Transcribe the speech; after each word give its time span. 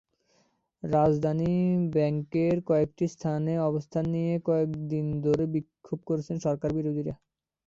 রাজধানী 0.83 1.51
ব্যাংককের 1.93 2.57
কয়েকটি 2.67 3.05
স্থানে 3.07 3.53
অবস্থান 3.69 4.03
নিয়ে 4.15 4.33
কয়েক 4.47 4.69
দিন 4.91 5.05
ধরে 5.25 5.43
বিক্ষোভ 5.53 5.99
করছেন 6.09 6.35
সরকারবিরোধীরা। 6.45 7.13